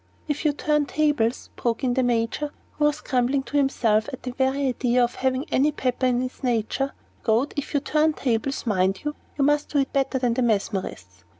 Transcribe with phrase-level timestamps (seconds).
[0.27, 4.31] "If you turn tables," broke in the Major, who was grumbling to himself at the
[4.31, 9.03] very idea of having any pepper in his nature "Goad, if you turn tables, mind
[9.03, 11.23] you, you must do it better than the mesmerists.